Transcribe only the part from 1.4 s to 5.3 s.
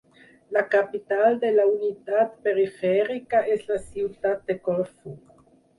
de la unitat perifèrica és la ciutat de Corfú.